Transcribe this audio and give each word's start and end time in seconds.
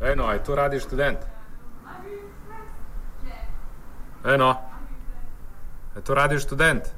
Eno, 0.00 0.32
je 0.32 0.44
to 0.44 0.54
radi 0.54 0.80
študent? 0.80 1.18
Eno, 4.24 4.56
je 5.96 6.02
to 6.02 6.14
radi 6.14 6.38
študent? 6.38 6.97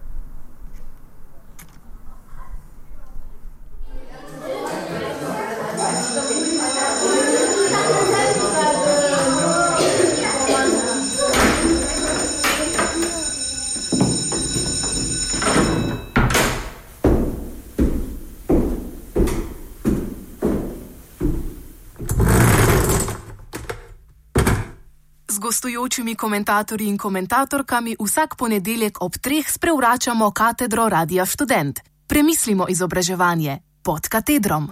Gostujočimi 25.71 26.15
komentatorji 26.15 26.89
in 26.89 26.99
komentatorkami 26.99 27.95
vsak 28.01 28.35
ponedeljek 28.39 29.03
ob 29.03 29.13
treh 29.23 29.47
sprevračamo 29.47 30.31
katedro 30.31 30.89
Radia 30.89 31.27
Student. 31.27 31.79
Premislimo 32.09 32.67
izobraževanje 32.69 33.59
pod 33.85 34.09
katedrom. 34.11 34.67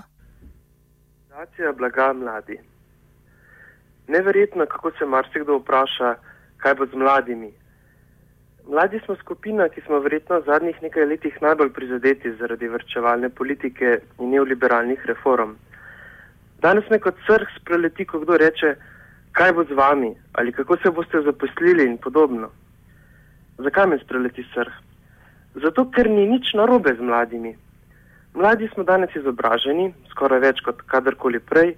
Nacija 1.31 1.73
blaga 1.73 2.13
mladi. 2.13 2.59
Neverjetno, 4.09 4.67
kako 4.67 4.91
se 4.99 5.07
marsikdo 5.07 5.59
vpraša, 5.59 6.15
kaj 6.57 6.75
bo 6.75 6.87
z 6.87 6.95
mladimi. 6.95 7.53
Mladi 8.69 9.01
smo 9.05 9.15
skupina, 9.23 9.69
ki 9.69 9.81
smo 9.87 10.01
verjetno 10.01 10.41
v 10.41 10.47
zadnjih 10.47 10.83
nekaj 10.83 11.05
letih 11.05 11.35
najbolj 11.41 11.73
prizadeti 11.73 12.35
zaradi 12.41 12.69
vrčevalne 12.69 13.29
politike 13.29 14.01
in 14.19 14.31
neoliberalnih 14.31 15.07
reform. 15.07 15.55
Danes 16.63 16.91
me 16.91 16.99
kot 16.99 17.15
srh 17.27 17.47
spreleti, 17.61 18.05
ko 18.05 18.19
kdo 18.19 18.37
reče, 18.37 18.75
kaj 19.39 19.53
bo 19.55 19.65
z 19.65 19.79
vami 19.79 20.11
ali 20.33 20.53
kako 20.53 20.77
se 20.83 20.91
boste 20.91 21.23
zaposlili 21.23 21.87
in 21.87 21.99
podobno. 21.99 22.51
Zakaj 23.59 23.87
me 23.87 23.99
spreleti 23.99 24.45
srh? 24.55 24.73
Zato, 25.63 25.85
ker 25.91 26.11
ni 26.11 26.27
nič 26.27 26.55
narobe 26.55 26.95
z 26.95 27.01
mladimi. 27.01 27.57
Mladi 28.35 28.69
smo 28.75 28.85
danes 28.85 29.15
izobraženi, 29.17 29.93
skoraj 30.11 30.41
več 30.41 30.61
kot 30.67 30.83
kadarkoli 30.87 31.41
prej. 31.41 31.73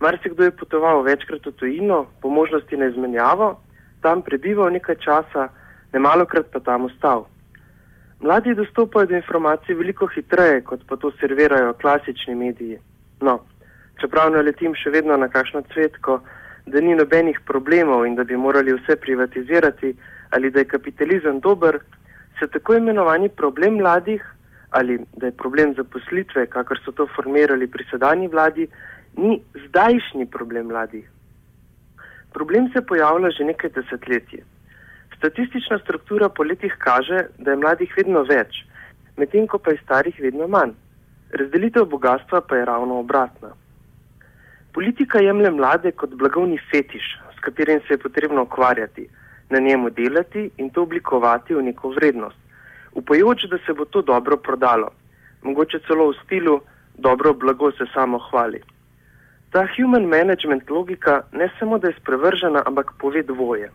Marsikdo 0.00 0.44
je 0.44 0.56
potoval 0.56 1.02
večkrat 1.06 1.46
v 1.46 1.52
tujino, 1.52 2.06
po 2.22 2.30
možnosti 2.30 2.76
na 2.76 2.88
izmenjavo, 2.90 3.60
tam 4.02 4.22
prebival 4.22 4.72
nekaj 4.72 4.96
časa, 5.04 5.48
ne 5.92 5.98
malokrat 6.00 6.48
pa 6.50 6.60
tam 6.60 6.88
ostal. 6.88 7.26
Mladi 8.20 8.54
dostopajo 8.54 9.06
do 9.06 9.16
informacij 9.16 9.74
veliko 9.74 10.06
hitreje, 10.06 10.64
kot 10.64 10.82
pa 10.88 10.96
to 10.96 11.12
servirajo 11.20 11.76
klasični 11.82 12.34
mediji. 12.34 12.78
No, 13.20 13.38
čeprav 14.00 14.32
ne 14.32 14.42
letim 14.42 14.74
še 14.74 14.90
vedno 14.90 15.16
na 15.16 15.28
kakšno 15.28 15.62
cvetko, 15.72 16.20
da 16.70 16.80
ni 16.80 16.94
nobenih 16.94 17.40
problemov 17.46 18.06
in 18.06 18.14
da 18.14 18.24
bi 18.24 18.36
morali 18.36 18.72
vse 18.72 18.96
privatizirati 18.96 19.94
ali 20.30 20.50
da 20.50 20.58
je 20.58 20.72
kapitalizem 20.74 21.40
dober, 21.40 21.78
se 22.38 22.46
tako 22.46 22.74
imenovani 22.74 23.28
problem 23.28 23.74
mladih 23.74 24.22
ali 24.70 24.98
da 25.16 25.26
je 25.26 25.32
problem 25.32 25.74
zaposlitve, 25.74 26.46
kakor 26.46 26.78
so 26.84 26.92
to 26.92 27.06
formirali 27.16 27.66
pri 27.66 27.84
sedanji 27.90 28.28
vladi, 28.28 28.68
ni 29.16 29.40
zdajšnji 29.66 30.26
problem 30.26 30.66
mladih. 30.66 31.08
Problem 32.32 32.70
se 32.72 32.86
pojavlja 32.86 33.30
že 33.30 33.44
nekaj 33.44 33.70
desetletij. 33.70 34.44
Statistična 35.16 35.78
struktura 35.78 36.28
po 36.28 36.42
letih 36.42 36.74
kaže, 36.78 37.26
da 37.38 37.50
je 37.50 37.56
mladih 37.56 37.96
vedno 37.96 38.22
več, 38.22 38.62
medtem 39.16 39.46
ko 39.46 39.58
pa 39.58 39.74
je 39.74 39.82
starih 39.82 40.20
vedno 40.20 40.46
manj. 40.46 40.72
Razdelitev 41.30 41.84
bogatstva 41.84 42.40
pa 42.40 42.56
je 42.56 42.64
ravno 42.64 43.00
obratna. 43.00 43.50
Politika 44.72 45.18
jemlje 45.18 45.50
mlade 45.50 45.92
kot 45.92 46.14
blagovni 46.14 46.58
fetiš, 46.70 47.18
s 47.36 47.40
katerim 47.40 47.80
se 47.80 47.94
je 47.94 47.98
potrebno 47.98 48.42
ukvarjati, 48.42 49.08
na 49.50 49.58
njemu 49.58 49.90
delati 49.90 50.50
in 50.56 50.70
to 50.70 50.82
oblikovati 50.82 51.54
v 51.54 51.62
neko 51.62 51.90
vrednost, 51.90 52.36
upajoč, 52.92 53.44
da 53.50 53.58
se 53.66 53.72
bo 53.72 53.84
to 53.84 54.02
dobro 54.02 54.36
prodalo, 54.36 54.90
mogoče 55.42 55.78
celo 55.86 56.10
v 56.10 56.14
stilu 56.24 56.60
dobro 56.98 57.34
blago 57.34 57.72
se 57.72 57.84
samo 57.94 58.18
hvali. 58.18 58.60
Ta 59.50 59.66
human 59.76 60.04
management 60.04 60.70
logika 60.70 61.22
ne 61.32 61.50
samo, 61.58 61.78
da 61.78 61.88
je 61.88 61.94
sprevržena, 62.00 62.62
ampak 62.66 62.92
pove 62.98 63.22
dvoje. 63.22 63.70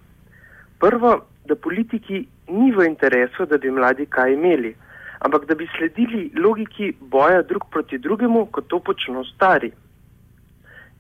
Prvo, 0.80 1.26
da 1.46 1.56
politiki 1.56 2.26
ni 2.48 2.72
v 2.72 2.86
interesu, 2.86 3.46
da 3.46 3.58
bi 3.58 3.72
mladi 3.72 4.06
kaj 4.06 4.34
imeli, 4.34 4.76
ampak 5.20 5.46
da 5.46 5.56
bi 5.56 5.68
sledili 5.78 6.32
logiki 6.36 6.94
boja 7.00 7.42
drug 7.42 7.66
proti 7.72 7.98
drugemu, 7.98 8.46
kot 8.46 8.68
to 8.68 8.80
počno 8.80 9.24
stari. 9.24 9.72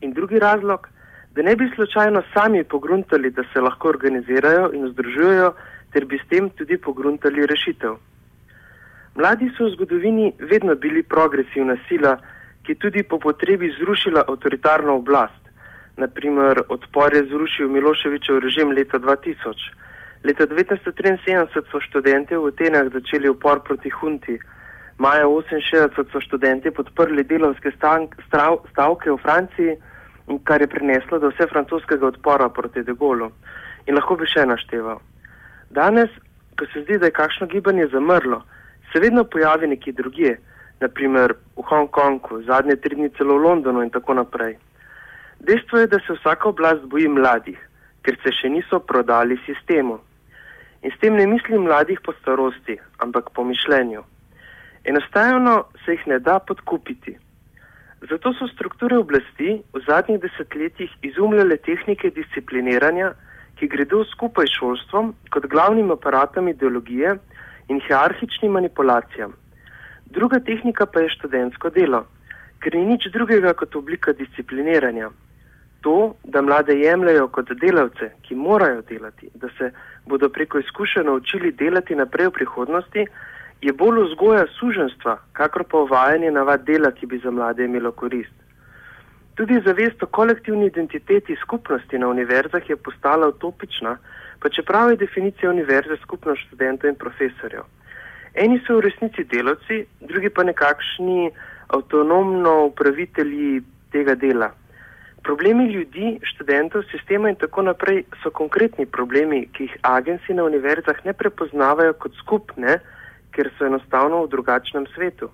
In 0.01 0.13
drugi 0.13 0.39
razlog, 0.39 0.87
da 1.35 1.41
ne 1.41 1.55
bi 1.55 1.71
slučajno 1.75 2.23
sami 2.33 2.63
pogruntali, 2.63 3.29
da 3.31 3.43
se 3.53 3.61
lahko 3.61 3.89
organizirajo 3.89 4.71
in 4.73 4.87
združujejo, 4.91 5.53
ter 5.93 6.05
bi 6.05 6.17
s 6.17 6.27
tem 6.29 6.49
tudi 6.49 6.77
pogruntali 6.77 7.45
rešitev. 7.45 7.95
Mladi 9.15 9.51
so 9.57 9.65
v 9.65 9.73
zgodovini 9.75 10.33
vedno 10.39 10.75
bili 10.75 11.03
progresivna 11.03 11.77
sila, 11.87 12.17
ki 12.63 12.75
tudi 12.75 13.03
po 13.03 13.19
potrebi 13.19 13.71
zrušila 13.79 14.25
avtoritarno 14.27 14.95
oblast. 14.95 15.41
Naprimer, 15.97 16.61
odpor 16.69 17.13
je 17.13 17.23
zrušil 17.29 17.69
Miloševičev 17.69 18.39
režim 18.39 18.71
leta 18.71 18.99
2000. 18.99 19.71
Leta 20.23 20.47
1973 20.47 21.71
so 21.71 21.79
študente 21.79 22.37
v 22.37 22.51
Atenah 22.51 22.91
začeli 22.91 23.29
upor 23.29 23.63
proti 23.63 23.89
hunti. 23.89 24.39
Maja 24.97 25.25
1968 25.27 26.11
so 26.11 26.21
študente 26.23 26.71
podprli 26.71 27.23
delovske 27.23 27.71
stavke 27.75 29.11
v 29.11 29.17
Franciji 29.21 29.75
kar 30.43 30.61
je 30.61 30.67
prineslo 30.67 31.19
do 31.19 31.29
vse 31.29 31.47
francoskega 31.47 32.07
odpora 32.07 32.49
proti 32.49 32.83
De 32.83 32.93
Gaullu. 32.93 33.29
In 33.85 33.95
lahko 33.95 34.17
bi 34.17 34.25
še 34.25 34.45
našteval. 34.45 34.99
Danes, 35.69 36.09
ko 36.57 36.65
se 36.73 36.81
zdi, 36.81 36.97
da 36.97 37.09
je 37.09 37.17
kakšno 37.17 37.47
gibanje 37.47 37.87
zamrlo, 37.93 38.41
se 38.91 38.99
vedno 38.99 39.23
pojavi 39.23 39.67
nekje 39.67 39.93
drugje, 39.93 40.37
naprimer 40.81 41.35
v 41.55 41.65
Hongkongu, 41.69 42.41
zadnje 42.49 42.75
tri 42.81 42.95
dni 42.95 43.11
celo 43.17 43.37
v 43.37 43.45
Londonu 43.45 43.83
in 43.85 43.93
tako 43.93 44.17
naprej. 44.17 44.57
Dejstvo 45.45 45.83
je, 45.83 45.91
da 45.93 45.99
se 46.01 46.17
vsaka 46.17 46.49
oblast 46.49 46.87
boji 46.89 47.07
mladih, 47.11 47.59
ker 48.01 48.17
se 48.23 48.33
še 48.33 48.49
niso 48.49 48.79
prodali 48.79 49.37
sistemu. 49.45 49.99
In 50.81 50.91
s 50.91 50.99
tem 51.01 51.13
ne 51.17 51.27
mislim 51.29 51.67
mladih 51.69 52.01
po 52.01 52.13
starosti, 52.21 52.79
ampak 53.03 53.29
po 53.35 53.45
mišljenju. 53.45 54.01
Enostavno 54.85 55.63
se 55.85 55.91
jih 55.91 56.07
ne 56.07 56.19
da 56.19 56.39
podkupiti. 56.39 57.17
Zato 58.09 58.33
so 58.33 58.47
strukture 58.47 58.97
oblasti 58.97 59.61
v 59.73 59.81
zadnjih 59.87 60.19
desetletjih 60.21 60.91
izumljale 61.01 61.57
tehnike 61.57 62.11
discipliniranja, 62.13 63.13
ki 63.57 63.69
gredo 63.71 64.03
skupaj 64.11 64.45
s 64.45 64.59
šolstvom 64.59 65.13
kot 65.33 65.47
glavnim 65.49 65.89
aparatom 65.91 66.51
ideologije 66.51 67.15
in 67.69 67.81
hierarhičnim 67.87 68.51
manipulacijam. 68.51 69.33
Druga 70.05 70.39
tehnika 70.39 70.85
pa 70.85 71.01
je 71.01 71.15
študentsko 71.17 71.69
delo, 71.69 72.05
ker 72.61 72.75
ni 72.75 72.85
nič 72.85 73.09
drugega 73.13 73.53
kot 73.57 73.75
oblika 73.75 74.13
discipliniranja. 74.13 75.09
To, 75.81 76.13
da 76.23 76.41
mlade 76.41 76.77
jemljajo 76.77 77.27
kot 77.27 77.49
delavce, 77.61 78.11
ki 78.21 78.35
morajo 78.35 78.81
delati, 78.89 79.29
da 79.33 79.49
se 79.57 79.71
bodo 80.05 80.29
preko 80.29 80.59
izkušenj 80.59 81.09
naučili 81.09 81.51
delati 81.51 81.95
naprej 81.95 82.27
v 82.27 82.37
prihodnosti, 82.37 83.05
je 83.65 83.73
bolj 83.73 84.03
vzgoja 84.05 84.45
suženstva, 84.59 85.17
kakor 85.33 85.63
pa 85.69 85.77
uvajanje 85.85 86.31
navad 86.31 86.65
dela, 86.65 86.91
ki 86.91 87.07
bi 87.09 87.17
za 87.23 87.31
mlade 87.31 87.65
imelo 87.65 87.91
korist. 87.91 88.35
Tudi 89.35 89.57
zavest 89.65 90.03
o 90.03 90.07
kolektivni 90.07 90.67
identiteti 90.69 91.35
skupnosti 91.41 91.97
na 91.97 92.07
univerzah 92.07 92.69
je 92.69 92.75
postala 92.75 93.27
utopična, 93.27 93.97
pa 94.39 94.49
čeprav 94.49 94.91
je 94.91 95.01
definicija 95.01 95.49
univerze 95.49 95.97
skupnost 96.03 96.45
študentov 96.47 96.89
in 96.89 96.95
profesorjev. 96.95 97.65
Eni 98.35 98.59
so 98.67 98.77
v 98.77 98.85
resnici 98.85 99.23
delavci, 99.23 99.85
drugi 100.01 100.29
pa 100.29 100.43
nekakšni 100.43 101.31
avtonomno 101.67 102.65
upravitelji 102.69 103.61
tega 103.91 104.15
dela. 104.15 104.51
Problemi 105.23 105.71
ljudi, 105.73 106.19
študentov, 106.21 106.83
sistema 106.91 107.31
in 107.31 107.35
tako 107.41 107.63
naprej 107.65 108.03
so 108.21 108.29
konkretni 108.29 108.85
problemi, 108.85 109.47
ki 109.53 109.63
jih 109.63 109.77
agenci 109.81 110.37
na 110.37 110.43
univerzah 110.45 111.01
ne 111.05 111.13
prepoznavajo 111.13 111.95
kot 111.97 112.13
skupne, 112.21 112.77
ker 113.35 113.51
so 113.57 113.67
enostavno 113.67 114.23
v 114.23 114.31
drugačnem 114.31 114.87
svetu. 114.95 115.29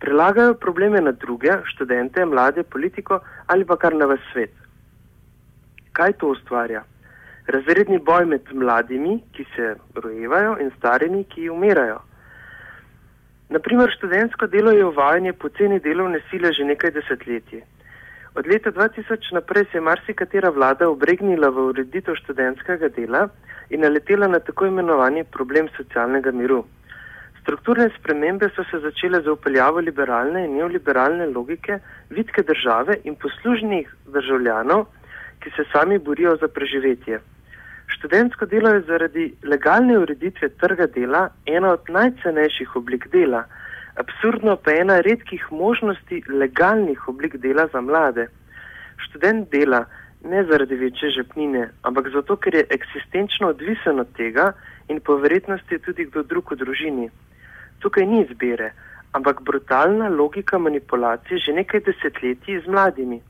Prelagajo 0.00 0.54
probleme 0.54 1.00
na 1.00 1.12
druge, 1.12 1.52
študente, 1.72 2.24
mlade, 2.24 2.62
politiko 2.62 3.20
ali 3.46 3.64
pa 3.64 3.76
kar 3.76 3.94
na 3.94 4.06
ves 4.10 4.22
svet. 4.32 4.54
Kaj 5.92 6.12
to 6.20 6.34
ustvarja? 6.34 6.84
Razredni 7.50 7.98
boj 7.98 8.26
med 8.30 8.52
mladimi, 8.52 9.18
ki 9.34 9.44
se 9.56 9.74
rojevajo, 9.94 10.56
in 10.62 10.70
starimi, 10.78 11.24
ki 11.24 11.50
umirajo. 11.50 11.98
Naprimer, 13.50 13.90
študentsko 13.96 14.46
delo 14.46 14.70
je 14.70 14.86
uvajanje 14.86 15.32
poceni 15.32 15.80
delovne 15.80 16.20
sile 16.30 16.52
že 16.52 16.64
nekaj 16.64 16.94
desetletij. 16.94 17.62
Od 18.34 18.46
leta 18.46 18.70
2000 18.70 19.32
naprej 19.34 19.64
se 19.64 19.78
je 19.78 19.80
marsikatera 19.80 20.50
vlada 20.50 20.88
obregnila 20.88 21.50
v 21.50 21.64
ureditev 21.72 22.14
študentskega 22.14 22.88
dela 22.88 23.28
in 23.70 23.80
naletela 23.80 24.28
na 24.28 24.38
tako 24.38 24.66
imenovani 24.66 25.24
problem 25.24 25.68
socialnega 25.76 26.30
miru. 26.30 26.64
Strukturne 27.42 27.88
spremembe 27.98 28.50
so 28.54 28.64
se 28.70 28.78
začele 28.78 29.22
za 29.22 29.32
upeljavo 29.32 29.80
liberalne 29.80 30.44
in 30.44 30.56
neoliberalne 30.56 31.26
logike 31.26 31.78
vitke 32.10 32.42
države 32.42 32.98
in 33.04 33.16
poslužnih 33.16 33.94
državljanov 34.06 34.86
ki 35.40 35.50
se 35.56 35.64
sami 35.72 35.98
borijo 35.98 36.36
za 36.36 36.48
preživetje. 36.48 37.20
Študentsko 37.86 38.46
delo 38.46 38.68
je 38.74 38.80
zaradi 38.80 39.24
legalne 39.42 39.98
ureditve 39.98 40.48
trga 40.48 40.86
dela 40.86 41.28
ena 41.46 41.72
od 41.72 41.88
najcenejših 41.88 42.76
oblik 42.76 43.08
dela, 43.12 43.44
absurdno 44.02 44.56
pa 44.56 44.74
ena 44.80 45.00
redkih 45.00 45.46
možnosti 45.50 46.22
legalnih 46.42 47.08
oblik 47.08 47.36
dela 47.36 47.66
za 47.72 47.80
mlade. 47.80 48.28
Študent 49.06 49.50
dela 49.50 49.84
ne 50.24 50.44
zaradi 50.44 50.76
večje 50.76 51.10
žepnine, 51.16 51.70
ampak 51.82 52.12
zato, 52.12 52.36
ker 52.36 52.54
je 52.54 52.66
eksistenčno 52.76 53.48
odvisen 53.48 54.00
od 54.00 54.12
tega 54.16 54.52
in 54.88 55.00
po 55.00 55.16
verjetnosti 55.16 55.78
tudi 55.78 56.04
kdo 56.04 56.22
drug 56.22 56.52
v 56.52 56.60
družini. 56.62 57.10
Tukaj 57.80 58.06
ni 58.06 58.22
izbire, 58.22 58.72
ampak 59.12 59.42
brutalna 59.42 60.08
logika 60.08 60.58
manipulacije 60.58 61.38
že 61.38 61.52
nekaj 61.52 61.80
desetletij 61.80 62.60
z 62.64 62.66
mladimi. 62.66 63.20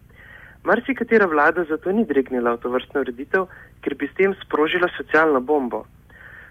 Marsikatera 0.65 1.27
vlada 1.27 1.65
zato 1.65 1.93
ni 1.93 2.05
dregnila 2.05 2.53
v 2.53 2.61
to 2.61 2.69
vrstno 2.69 3.01
ureditev, 3.01 3.47
ker 3.81 3.95
bi 3.95 4.07
s 4.07 4.17
tem 4.19 4.35
sprožila 4.45 4.91
socialno 4.97 5.41
bombo. 5.41 5.87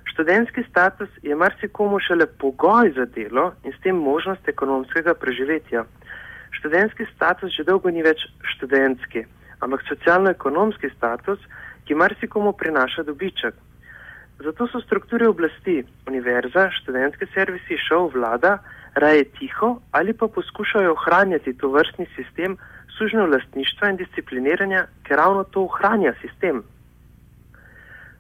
Študentski 0.09 0.63
status 0.69 1.09
je 1.21 1.35
marsikomu 1.35 1.99
šele 1.99 2.25
pogoj 2.25 2.91
za 2.95 3.05
delo 3.05 3.51
in 3.63 3.71
s 3.71 3.81
tem 3.83 3.95
možnost 3.95 4.47
ekonomskega 4.47 5.13
preživetja. 5.13 5.85
Študentski 6.57 7.05
status 7.15 7.53
že 7.53 7.63
dolgo 7.63 7.89
ni 7.93 8.01
več 8.01 8.25
študentski, 8.55 9.25
ampak 9.61 9.85
socialno-ekonomski 9.87 10.89
status, 10.97 11.39
ki 11.85 11.95
marsikomu 11.95 12.53
prinaša 12.53 13.03
dobiček. 13.03 13.53
Zato 14.39 14.67
so 14.67 14.79
strukture 14.79 15.27
oblasti, 15.27 15.83
univerza, 16.07 16.69
študentske 16.71 17.27
servisi, 17.33 17.77
šov, 17.87 18.13
vlada 18.15 18.57
raje 18.95 19.23
tiho 19.35 19.79
ali 19.91 20.13
pa 20.13 20.27
poskušajo 20.27 20.91
ohranjati 20.91 21.57
to 21.57 21.69
vrstni 21.69 22.07
sistem 22.15 22.57
sužnjo 22.97 23.25
lastništva 23.25 23.89
in 23.89 23.97
discipliniranja, 23.97 24.85
ker 25.03 25.17
ravno 25.17 25.43
to 25.43 25.63
ohranja 25.63 26.13
sistem. 26.21 26.63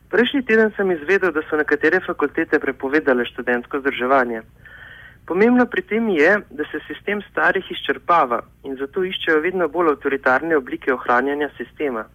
Prejšnji 0.09 0.41
teden 0.45 0.71
sem 0.75 0.91
izvedel, 0.91 1.31
da 1.31 1.41
so 1.49 1.57
nekatere 1.57 1.99
fakultete 2.05 2.59
prepovedale 2.59 3.25
študentsko 3.25 3.79
združevanje. 3.79 4.41
Pomembno 5.25 5.65
pri 5.65 5.81
tem 5.81 6.07
je, 6.09 6.31
da 6.49 6.63
se 6.71 6.79
sistem 6.87 7.21
starih 7.31 7.65
izčrpava 7.71 8.41
in 8.63 8.77
zato 8.79 9.03
iščejo 9.05 9.43
vedno 9.43 9.67
bolj 9.67 9.91
avtoritarne 9.93 10.57
oblike 10.57 10.93
ohranjanja 10.93 11.51
sistema. 11.57 12.07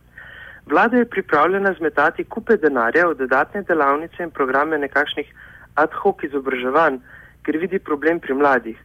Vlada 0.67 0.97
je 0.97 1.05
pripravljena 1.05 1.75
zmetati 1.79 2.25
kupe 2.25 2.57
denarja 2.57 3.07
v 3.09 3.15
dodatne 3.15 3.63
delavnice 3.63 4.23
in 4.23 4.31
programe 4.31 4.79
nekakšnih 4.79 5.29
ad 5.75 5.93
hoc 6.03 6.23
izobraževanj, 6.25 6.99
ker 7.45 7.59
vidi 7.61 7.79
problem 7.79 8.21
pri 8.21 8.35
mladih. 8.35 8.79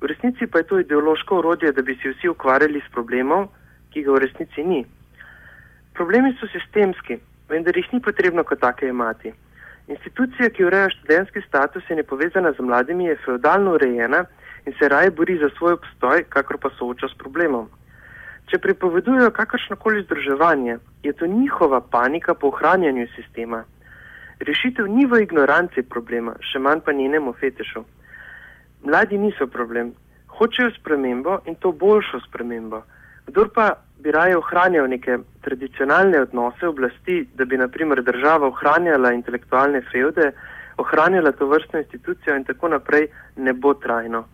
V 0.00 0.06
resnici 0.06 0.46
pa 0.46 0.58
je 0.58 0.68
to 0.70 0.78
ideološko 0.78 1.38
urodje, 1.38 1.72
da 1.72 1.82
bi 1.82 1.98
se 2.02 2.12
vsi 2.12 2.28
ukvarjali 2.28 2.80
s 2.80 2.92
problemom, 2.92 3.48
ki 3.90 4.02
ga 4.02 4.12
v 4.12 4.22
resnici 4.26 4.62
ni. 4.62 4.84
Problemi 5.94 6.34
so 6.38 6.46
sistemski, 6.52 7.18
vendar 7.48 7.76
jih 7.76 7.88
ni 7.92 8.00
potrebno 8.00 8.44
kot 8.44 8.60
take 8.60 8.86
imati. 8.88 9.32
Institucija, 9.88 10.50
ki 10.50 10.64
ureja 10.68 10.90
študentski 10.90 11.42
status 11.48 11.90
in 11.90 12.02
je 12.02 12.06
povezana 12.06 12.52
z 12.52 12.62
mladimi, 12.62 13.10
je 13.10 13.18
feudalno 13.24 13.74
urejena 13.74 14.24
in 14.66 14.74
se 14.78 14.88
raje 14.88 15.10
bori 15.10 15.38
za 15.38 15.50
svoj 15.58 15.72
obstoj, 15.72 16.24
kakor 16.28 16.58
pa 16.62 16.70
sooča 16.78 17.08
s 17.08 17.18
problemom. 17.18 17.68
Če 18.46 18.58
pripovedujejo 18.62 19.30
kakršnokoli 19.34 20.04
združevanje, 20.04 20.78
je 21.02 21.12
to 21.12 21.26
njihova 21.26 21.80
panika 21.80 22.34
po 22.34 22.52
ohranjanju 22.52 23.06
sistema. 23.16 23.64
Rešitev 24.40 24.86
ni 24.86 25.06
v 25.06 25.22
ignoranci 25.24 25.82
problema, 25.82 26.36
še 26.40 26.60
manj 26.62 26.84
pa 26.86 26.92
njenemu 26.92 27.32
fetišu. 27.40 27.82
Mladi 28.86 29.18
niso 29.18 29.48
problem, 29.50 29.90
hočejo 30.38 30.70
spremembo 30.76 31.40
in 31.50 31.58
to 31.58 31.72
boljšo 31.72 32.20
spremembo. 32.28 32.82
Kdor 33.26 33.50
pa 33.54 33.66
bi 33.98 34.12
raje 34.14 34.36
ohranjal 34.38 34.86
neke 34.94 35.18
tradicionalne 35.42 36.20
odnose 36.28 36.68
oblasti, 36.68 37.24
da 37.34 37.44
bi 37.44 37.58
naprimer 37.58 38.02
država 38.06 38.52
ohranjala 38.52 39.12
intelektualne 39.16 39.82
feude, 39.90 40.30
ohranjala 40.78 41.32
to 41.32 41.50
vrstno 41.50 41.82
institucijo 41.82 42.36
in 42.36 42.44
tako 42.44 42.68
naprej, 42.68 43.08
ne 43.36 43.52
bo 43.52 43.74
trajno. 43.74 44.26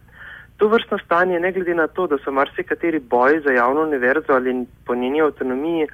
To 0.62 0.68
vrstno 0.68 0.98
stanje, 0.98 1.40
ne 1.40 1.52
glede 1.52 1.74
na 1.74 1.86
to, 1.86 2.06
da 2.06 2.16
so 2.22 2.30
marsikateri 2.30 2.98
boji 2.98 3.40
za 3.40 3.50
javno 3.50 3.82
univerzo 3.82 4.32
ali 4.32 4.66
po 4.86 4.94
njeni 4.94 5.22
avtonomiji, 5.22 5.86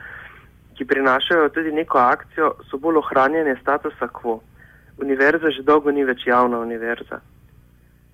ki 0.77 0.85
prinašajo 0.85 1.49
tudi 1.49 1.73
neko 1.73 1.99
akcijo, 1.99 2.53
so 2.71 2.77
bolj 2.77 2.99
ohranjene 3.01 3.57
statusa 3.63 4.09
quo. 4.09 4.41
Univerza 4.99 5.51
že 5.51 5.63
dolgo 5.63 5.91
ni 5.91 6.05
več 6.05 6.27
javna 6.27 6.59
univerza. 6.59 7.21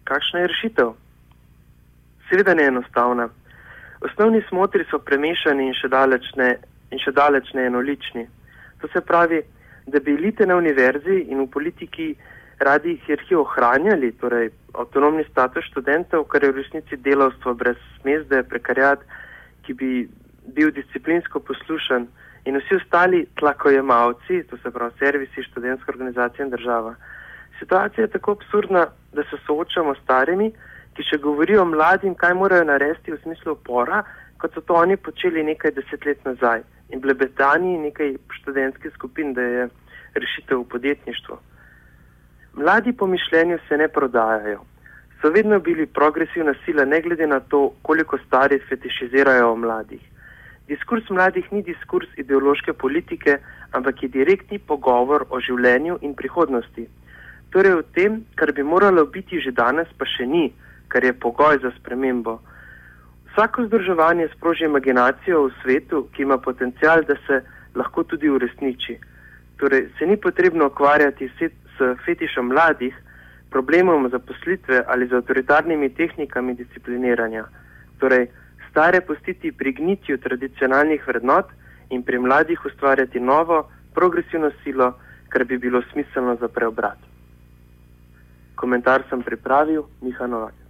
Kakšna 0.04 0.40
je 0.40 0.46
rešitev? 0.46 0.92
Seveda 2.30 2.54
ne 2.54 2.68
enostavna. 2.70 3.28
Osnovni 4.00 4.44
smotri 4.48 4.86
so 4.90 5.02
premešani 5.02 5.66
in 5.66 5.74
še 5.74 5.88
daleč 5.88 6.30
ne, 6.36 6.52
in 6.90 7.02
še 7.02 7.10
daleč 7.10 7.50
ne 7.54 7.66
enolični. 7.66 8.28
To 8.80 8.92
se 8.94 9.00
pravi, 9.00 9.42
da 9.86 9.98
bi 9.98 10.14
elite 10.14 10.46
na 10.46 10.54
univerzi 10.62 11.18
in 11.26 11.42
v 11.42 11.50
politiki 11.50 12.14
radi 12.60 12.98
hierarhijo 13.06 13.40
ohranjali, 13.40 14.12
torej 14.20 14.50
avtonomni 14.74 15.24
status 15.30 15.64
študentov, 15.70 16.26
kar 16.28 16.44
je 16.44 16.52
v 16.52 16.62
resnici 16.62 16.96
delavstvo 16.96 17.54
brez 17.54 17.78
smezde, 18.00 18.42
prekarjat, 18.50 19.02
ki 19.66 19.74
bi 19.74 19.90
bil 20.54 20.70
disciplinsko 20.74 21.40
poslušan 21.40 22.06
in 22.44 22.58
vsi 22.60 22.76
ostali 22.76 23.24
tlakojemalci, 23.40 24.42
to 24.50 24.56
se 24.62 24.70
pravi 24.70 24.92
servisi, 24.98 25.46
študentska 25.50 25.92
organizacija 25.92 26.44
in 26.44 26.50
država. 26.50 26.94
Situacija 27.58 28.04
je 28.04 28.10
tako 28.10 28.32
absurdna, 28.32 28.86
da 29.12 29.22
se 29.22 29.38
soočamo 29.46 29.94
s 29.94 30.02
starimi, 30.02 30.50
ki 30.94 31.02
še 31.02 31.18
govorijo 31.18 31.64
mladim, 31.64 32.14
kaj 32.14 32.34
morajo 32.34 32.64
narediti 32.68 33.14
v 33.14 33.20
smislu 33.22 33.56
opora, 33.56 34.02
kot 34.38 34.54
so 34.54 34.60
to 34.60 34.74
oni 34.74 34.96
počeli 34.96 35.42
nekaj 35.42 35.72
desetlet 35.78 36.20
nazaj 36.24 36.62
in 36.92 37.00
blebetani 37.00 37.78
nekaj 37.88 38.14
študentskih 38.40 38.92
skupin, 38.94 39.32
da 39.34 39.42
je 39.42 39.68
rešitev 40.14 40.60
v 40.60 40.68
podjetništvu. 40.68 41.38
Mladi 42.56 42.92
po 42.92 43.06
mišljenju 43.06 43.58
se 43.68 43.76
ne 43.76 43.88
prodajajo. 43.88 44.60
So 45.20 45.30
vedno 45.30 45.58
bili 45.58 45.86
progresivna 45.86 46.54
sila, 46.64 46.84
ne 46.84 47.00
glede 47.00 47.26
na 47.26 47.40
to, 47.40 47.70
koliko 47.82 48.18
stari 48.18 48.58
fetišizirajo 48.68 49.52
o 49.52 49.56
mladih. 49.56 50.02
Diskurs 50.68 51.10
mladih 51.10 51.52
ni 51.52 51.62
diskurs 51.62 52.08
ideološke 52.16 52.72
politike, 52.72 53.38
ampak 53.72 54.02
je 54.02 54.08
direktni 54.08 54.58
pogovor 54.58 55.26
o 55.30 55.40
življenju 55.40 55.98
in 56.00 56.14
prihodnosti. 56.14 56.86
Torej 57.50 57.74
o 57.74 57.82
tem, 57.82 58.22
kar 58.34 58.52
bi 58.52 58.62
moralo 58.62 59.04
biti 59.06 59.40
že 59.40 59.52
danes, 59.52 59.88
pa 59.98 60.06
še 60.06 60.26
ni, 60.26 60.52
kar 60.88 61.04
je 61.04 61.12
pogoj 61.12 61.58
za 61.62 61.72
spremembo. 61.78 62.38
Vsako 63.32 63.66
združevanje 63.66 64.28
sproži 64.36 64.64
imaginacijo 64.64 65.48
v 65.48 65.52
svetu, 65.62 66.06
ki 66.14 66.22
ima 66.22 66.38
potencial, 66.38 67.02
da 67.02 67.18
se 67.26 67.42
lahko 67.74 68.04
tudi 68.04 68.30
uresniči. 68.30 68.98
Torej, 69.58 69.88
se 69.98 70.06
ni 70.06 70.16
potrebno 70.16 70.66
ukvarjati 70.70 71.30
s 71.74 71.96
fetišom 72.04 72.48
mladih, 72.48 72.94
problemom 73.50 74.08
zaposlitve 74.10 74.84
ali 74.86 75.06
z 75.06 75.12
avtoritarnimi 75.20 75.94
tehnikami 75.94 76.54
discipliniranja. 76.54 77.44
Torej, 77.98 78.28
stare 78.70 79.00
pustiti 79.00 79.52
pri 79.52 79.72
gnitju 79.72 80.18
tradicionalnih 80.18 81.06
vrednot 81.06 81.46
in 81.90 82.02
pri 82.02 82.18
mladih 82.18 82.64
ustvarjati 82.64 83.20
novo, 83.20 83.68
progresivno 83.94 84.50
silo, 84.64 84.92
kar 85.28 85.44
bi 85.44 85.58
bilo 85.58 85.82
smiselno 85.92 86.36
za 86.40 86.48
preobrat. 86.48 86.98
Komentar 88.54 89.02
sem 89.10 89.22
pripravil, 89.22 89.82
Miha 90.02 90.26
Novak. 90.26 90.63